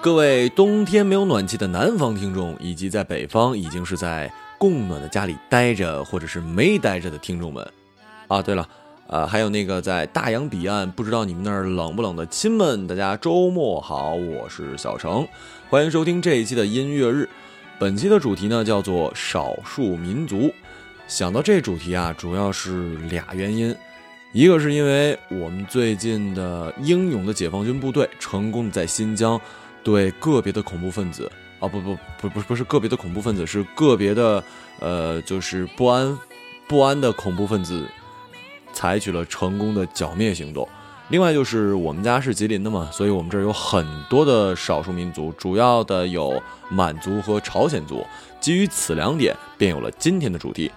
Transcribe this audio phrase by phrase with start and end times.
[0.00, 7.64] 各位冬天没有暖气的南方听众以及在北方已经是在供暖的家里待着或者是没待着的听众们。
[8.26, 8.68] 啊对了
[9.12, 15.28] 啊，还有那个在大洋彼岸，不知道你们那儿冷不冷的亲们，大家周末好，我是小程，
[15.68, 17.28] 欢迎收听这一期的音乐日。
[17.78, 20.50] 本期的主题呢叫做少数民族。
[21.06, 23.76] 想到这主题啊，主要是俩原因，
[24.32, 29.38] 一个是因为我们最近的英勇的解放军部队成功在新疆
[29.84, 31.30] 对个别的恐怖分子
[31.60, 34.42] 啊，不不不不不是个别的恐怖分子，是个别的
[34.80, 36.18] 呃，就是不安
[36.66, 37.86] 不安的恐怖分子，
[38.82, 40.68] 采取了成功的剿灭行动。
[41.06, 48.04] 另外就是我们家是吉林的嘛，所以我们这儿有很多的少数民族，主要的有满族和朝鲜族。
[48.40, 50.68] 基于此两点，便有了今天的主题。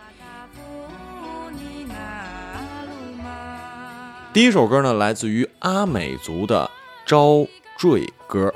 [4.32, 6.70] 第一首歌呢，来自于阿美族的
[7.10, 7.44] 《招
[7.76, 8.50] 赘歌》。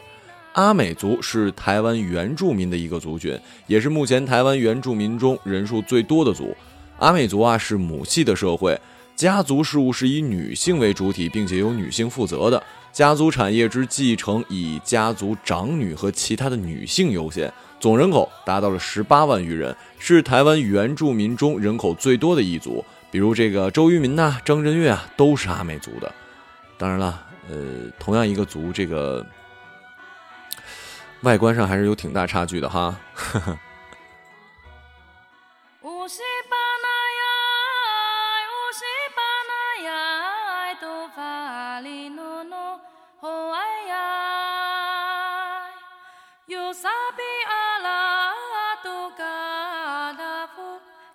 [0.54, 6.56] 阿美族是台湾原住民的一个族群，也是目前台湾原住民中人数最多的族。
[7.00, 8.80] 阿美族啊是母系的社会，
[9.20, 12.64] 家族事务是以女性为主体，并且由女性负责的。
[12.94, 17.52] 家族产业之继承以家族长女和其他的女性优先。
[17.82, 22.82] 总人口达到了十八万余人，是台湾原住民中人口最多的一族。
[23.12, 26.10] 比如这个周渝民呐、张震岳啊，都是阿美族的。
[26.78, 29.26] 当然了，呃，同样一个族，这个
[31.24, 32.96] 外观上还是有挺大差距的哈。
[33.18, 33.58] Usipanaya,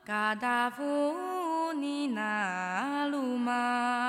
[0.04, 4.03] cada vuni na luma.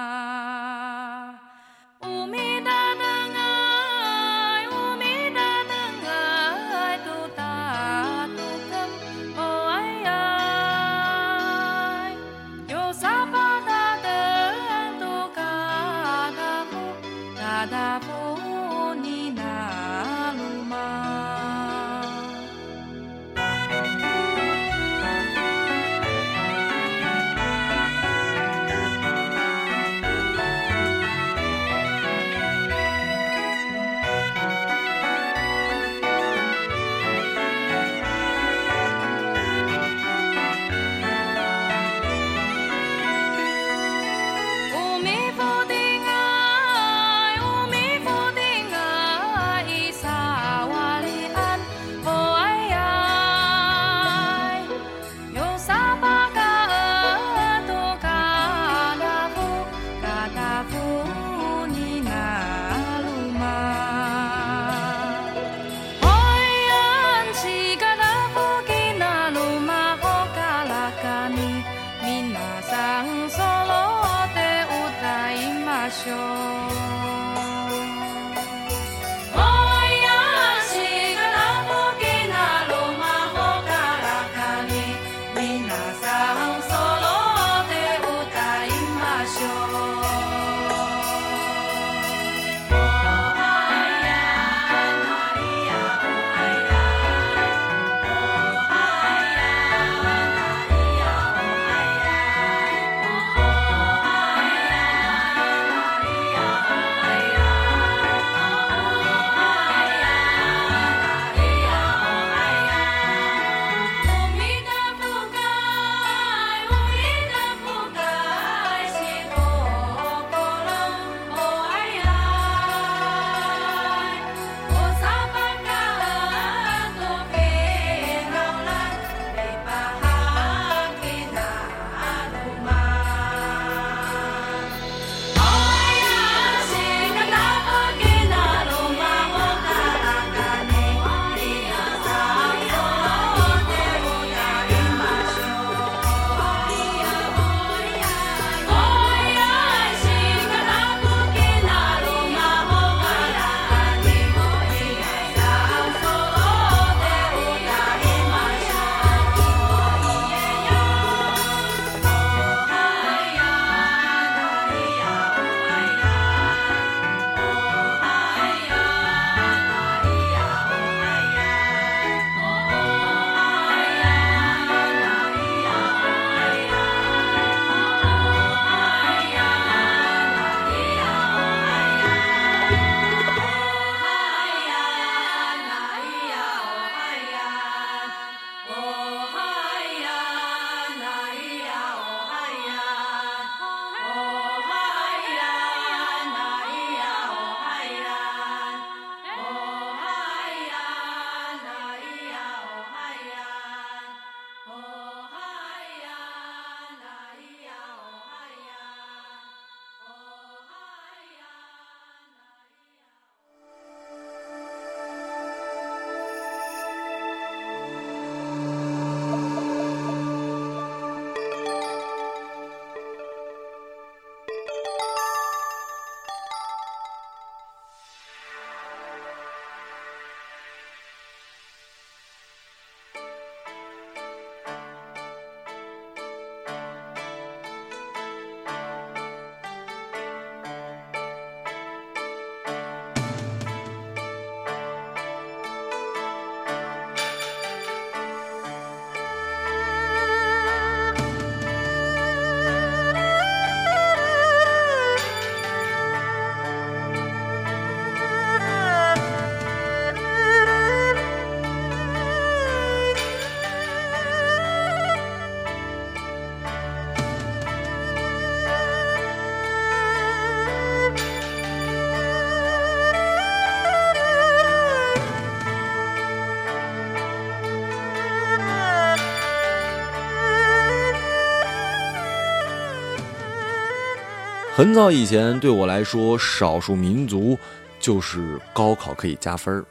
[284.75, 287.57] 很早以前，对我来说，少数民族
[287.97, 289.85] 就是高考可以加分儿。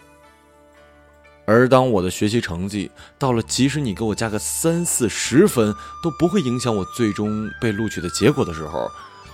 [1.46, 8.86] 而当我的学习成绩到了，即使你给我加个三四十分，都不会影响我最终被录取的结果的时候，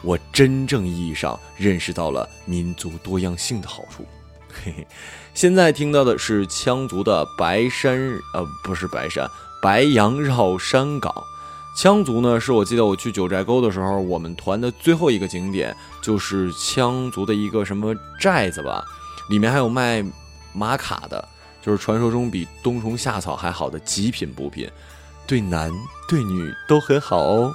[0.03, 4.07] 我真正意义上认识到了民族多样性的好处。
[4.53, 4.87] 嘿嘿，
[5.35, 7.99] 现在听到的是羌族的白山，
[8.35, 9.29] 呃，不是白山，
[9.61, 11.13] 白羊绕山岗。
[11.77, 18.85] 羌族呢，是我记得我去九寨沟的时候，我们团的最后一个景点就是羌族的一个什么寨子吧，
[19.29, 20.05] 里面还有卖
[20.53, 21.27] 玛卡的，
[21.63, 24.69] 就是传说中比冬虫夏草还好的极品补品，
[25.27, 25.71] 对男
[26.09, 27.53] 对女都很好哦。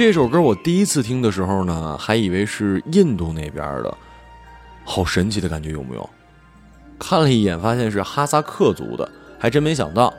[0.00, 3.98] 这首歌我第一次听的时候呢，还以为是印度那边的，
[4.82, 6.08] 好神奇的感觉有没有？
[6.98, 9.06] 看了一眼，发现是哈萨克族的，
[9.38, 10.10] 还真没想到，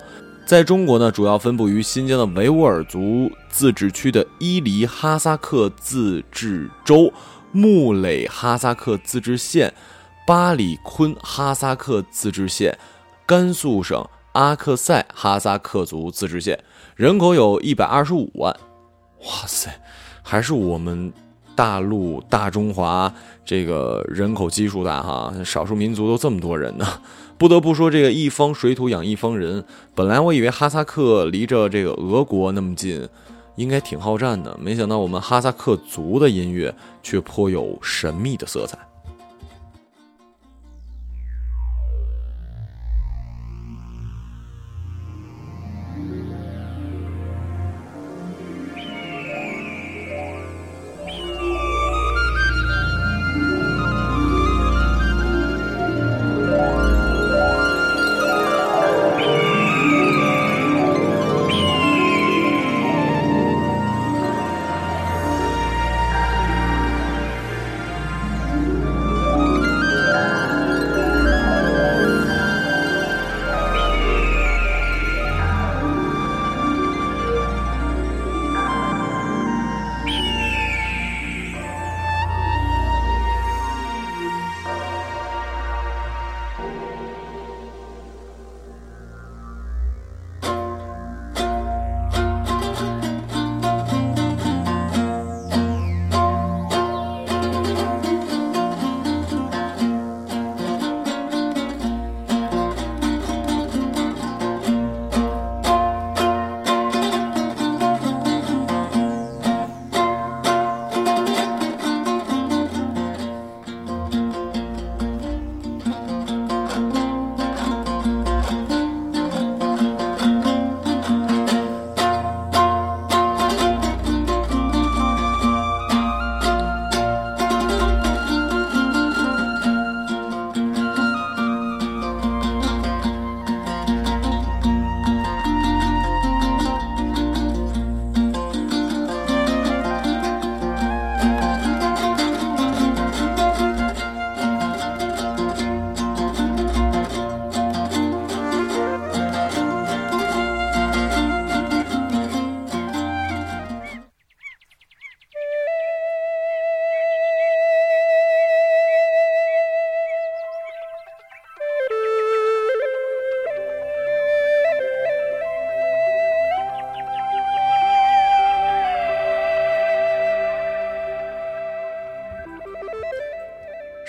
[0.45, 7.11] 在中国呢，主要分布于新疆的维吾尔族自治区的伊犁哈萨克自治州、
[7.51, 9.73] 木垒哈萨克自治县、
[10.27, 12.77] 巴里坤哈萨克自治县、
[13.25, 16.63] 甘肃省阿克塞哈萨克族自治县，
[16.95, 18.55] 人口有一百二十五万。
[19.25, 19.69] 哇塞，
[20.21, 21.11] 还是我们
[21.55, 23.13] 大陆大中华
[23.45, 26.87] 这个人口基数大哈，少数民族都这么多人呢。
[27.37, 29.63] 不得不说，这个一方水土养一方人。
[29.95, 33.07] 本来我以为哈萨克离着这个俄国那么近，
[33.55, 38.77] 应该挺好战的，没想到我们哈萨克族的音乐却颇有神秘的色彩。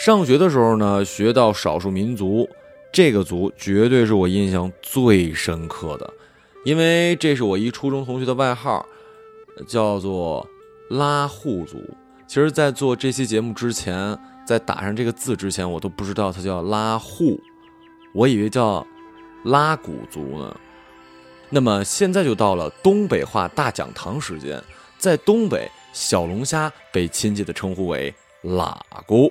[0.04, 2.50] 上学的时候呢，学到少数民族，
[2.90, 6.12] 这个族绝对是我印象最深刻的，
[6.64, 8.84] 因为这是我一初中同学的外号，
[9.64, 10.44] 叫做
[10.90, 11.78] 拉祜族。
[12.26, 17.40] 其实，在做这期节目之前，在打上这个字之前，我都不知道它叫拉祜，
[18.12, 18.84] 我以为叫
[19.44, 20.56] 拉祜族呢。
[21.48, 24.60] 那么现在就到了东北话大讲堂时间，
[24.98, 28.12] 在东北，小龙虾被亲切的称呼为
[28.42, 29.30] 喇咕。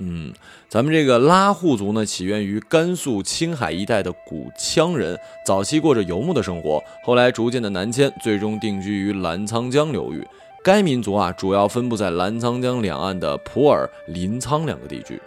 [0.00, 0.32] 嗯，
[0.68, 10.24] 咱们这个拉祜族呢，起源于甘肃青海一带的古羌人，早期过着游牧的生活，后来逐渐的南迁，最终定居于澜沧江流域。
[10.62, 15.20] 该民族啊，主要分布在澜沧江两岸的普洱、临沧两个地区。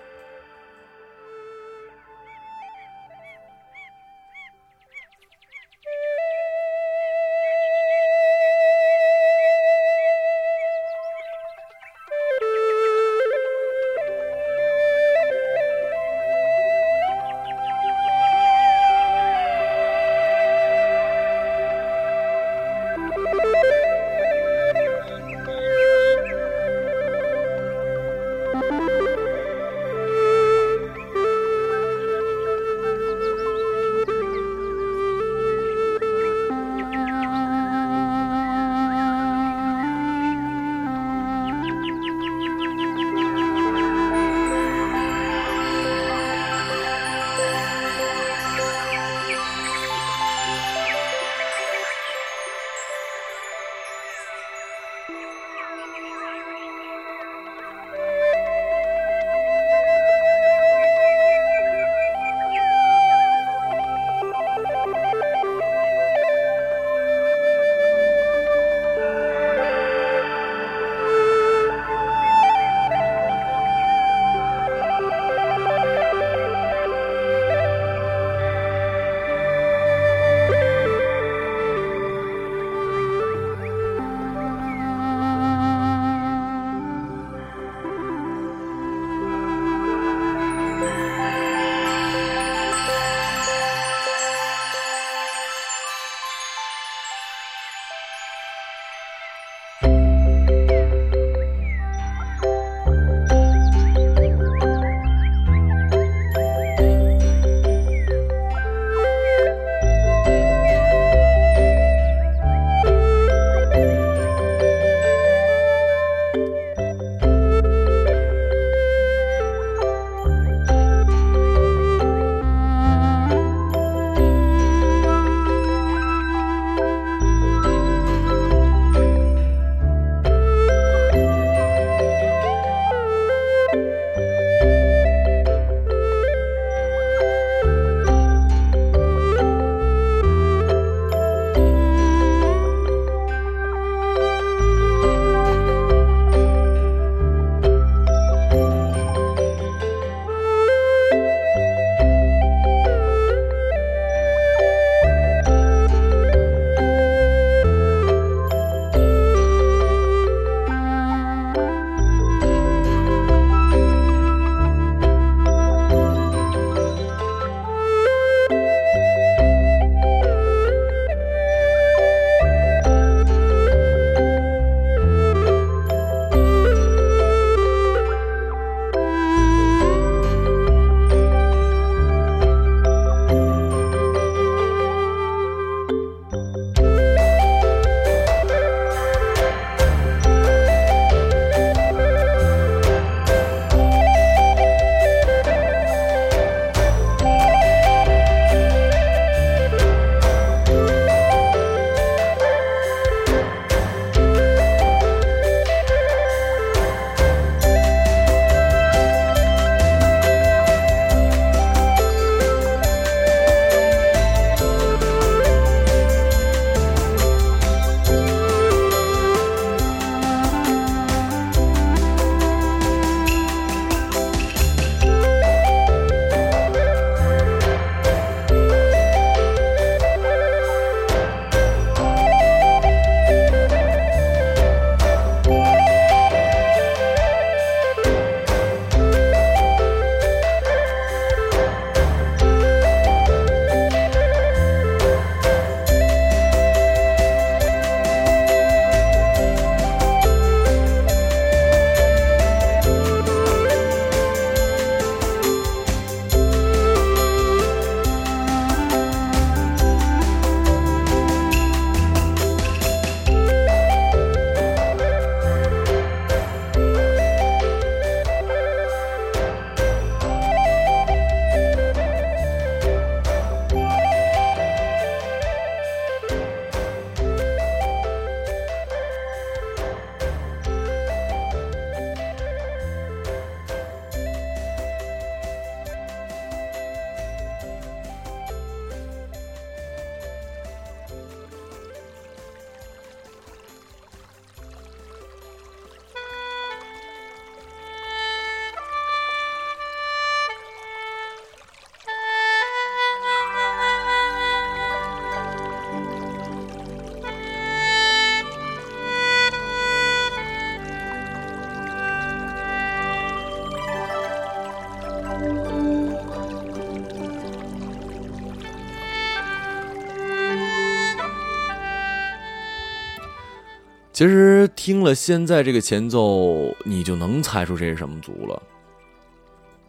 [324.22, 328.62] 其实听了现在这个前奏，你就能猜出这是什么族了。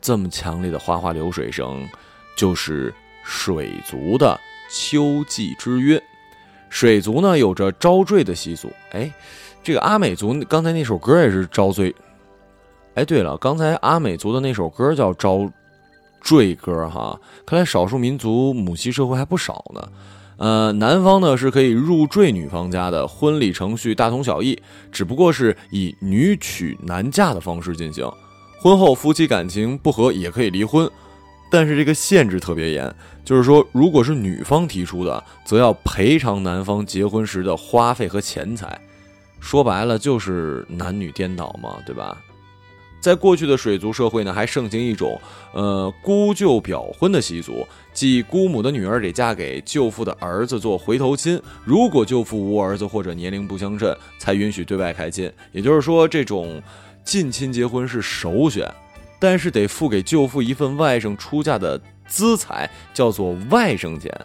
[0.01, 1.87] 这么强烈的哗哗流水声，
[2.35, 4.41] 就是水族的
[4.71, 6.03] 秋季之约。
[6.71, 8.73] 水族呢有着招赘的习俗。
[8.93, 9.13] 哎，
[9.63, 11.95] 这个阿美族刚才那首歌也是招赘。
[12.95, 15.47] 哎，对了，刚才阿美族的那首歌叫招
[16.23, 17.21] 赘歌哈。
[17.45, 19.93] 看来少数民族母系社会还不少呢。
[20.43, 28.11] 呃，男方呢是可以入赘女方家的，婚礼程序大同小异，只不过是以女娶男嫁的方式进行。
[28.59, 30.91] 婚后夫妻感情不和也可以离婚，
[31.49, 32.93] 但是这个限制特别严，
[33.25, 38.77] 就是说，如果是女方提出的，则要赔偿男方结婚时的花费和钱财。
[39.39, 42.21] 说白了就是男女颠倒嘛，对吧？
[43.03, 45.21] 在过去的水族社会呢，还盛行一种，
[45.53, 55.31] 呃，姑舅表婚的习俗，即姑母的女儿得嫁给舅父的儿子做回头亲，如果舅父无儿子或者年龄不相称，才允许对外开亲。
[55.51, 56.63] 也就是说，这种
[57.03, 58.73] 近亲结婚是首选，
[59.19, 64.17] 但是得付给舅父一份外甥出嫁的资财，叫做外甥钱。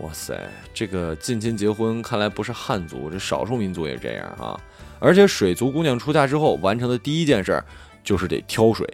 [0.00, 0.38] 哇塞，
[0.74, 4.60] 这个近亲结婚看来不是汉族，这少数民族也这样啊！
[4.98, 7.64] 而且水族姑娘出嫁之后完成的第一件事儿。
[8.04, 8.86] 就是得挑水，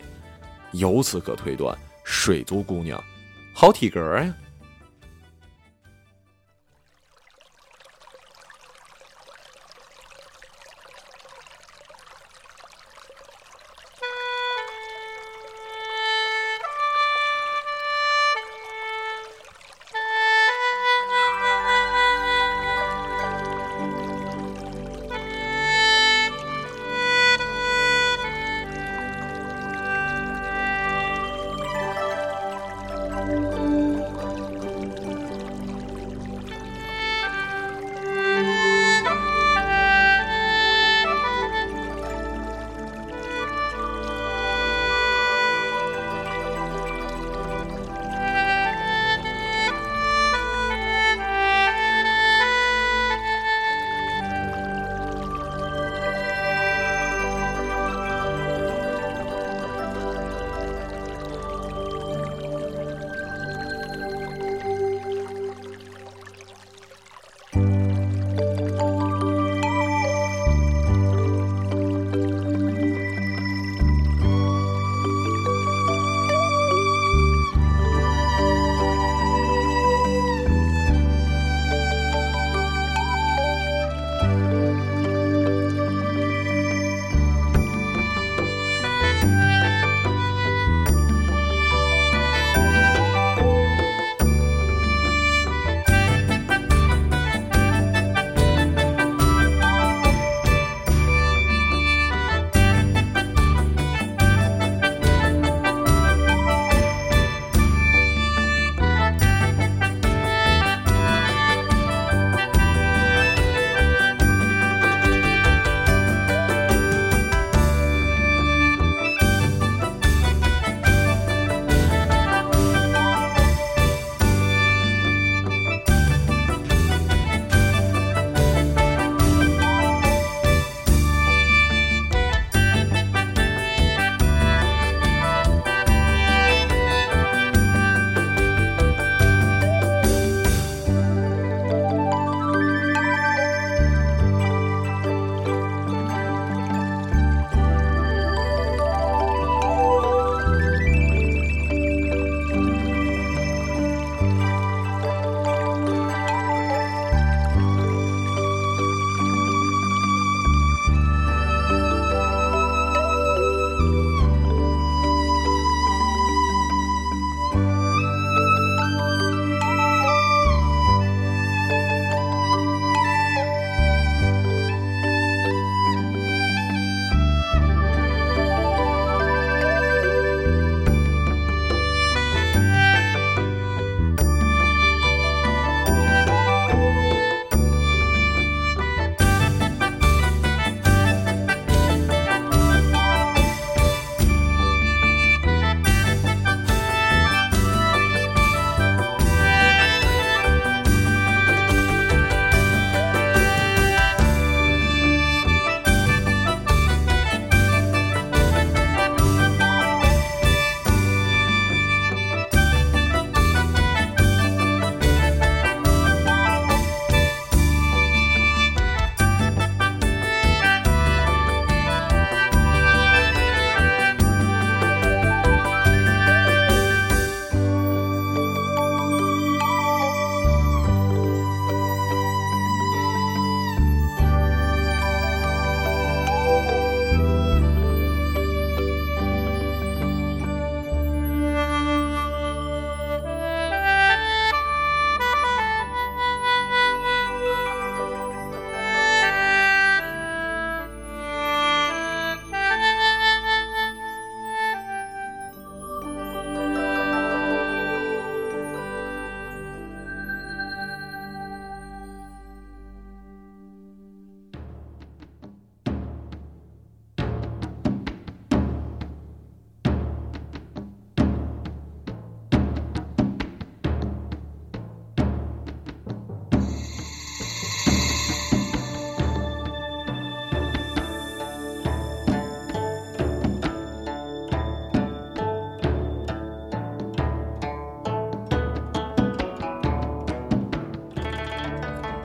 [0.73, 3.03] 由此可推断，水族姑娘
[3.53, 4.35] 好体格呀。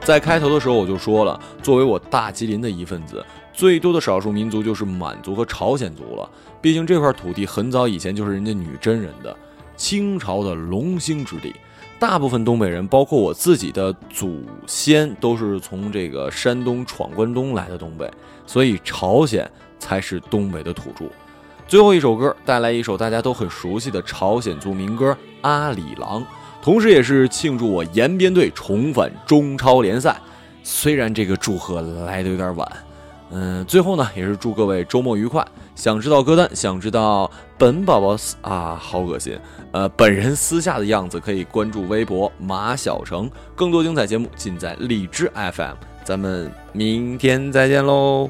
[0.05, 6.29] 在开头的时候我就说了，作为我大吉林的一份子，最多的少数民族就是满族和朝鲜族了。
[6.61, 9.35] 毕竟这块土地很早以前就是人家女真人的，
[9.75, 11.55] 清朝的龙兴之地。
[11.97, 18.07] 大部分东北人，包括我自己的祖先，都是从这个山东闯关东来的东北，
[18.45, 21.05] 所以朝鲜才是东北的土著。
[21.67, 26.21] 最后一首歌带来一首大家都很熟悉的朝鲜族民歌《阿里郎》，
[26.65, 30.19] 同时也是庆祝我延边队重返中超联赛。
[30.63, 32.67] 虽然这个祝贺来的有点晚，
[33.30, 35.45] 嗯，最后呢也是祝各位周末愉快。
[35.75, 39.38] 想知道歌单，想知道本宝宝啊，好恶心。
[39.73, 45.75] 呃，本人私下的样子可以关注微博马小成，更多精彩节目尽在荔枝 FM。
[46.04, 48.28] 咱们明天再见喽。